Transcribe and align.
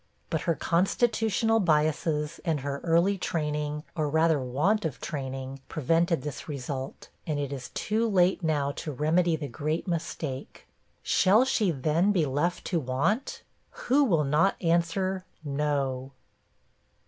But 0.31 0.41
her 0.49 0.55
constitutional 0.55 1.59
biases, 1.59 2.39
and 2.43 2.61
her 2.61 2.79
early 2.79 3.19
training, 3.19 3.83
or 3.95 4.09
rather 4.09 4.39
want 4.39 4.83
of 4.83 4.99
training, 4.99 5.61
prevented 5.69 6.23
this 6.23 6.49
result; 6.49 7.09
and 7.27 7.39
it 7.39 7.53
is 7.53 7.69
too 7.75 8.09
late 8.09 8.41
now 8.43 8.71
to 8.77 8.91
remedy 8.91 9.35
the 9.35 9.47
great 9.47 9.87
mistake. 9.87 10.65
Shall 11.03 11.45
she 11.45 11.69
then 11.69 12.11
be 12.11 12.25
left 12.25 12.65
to 12.65 12.79
want? 12.79 13.43
Who 13.69 14.03
will 14.03 14.23
not 14.23 14.55
answer. 14.59 15.23
'No!' 15.43 16.09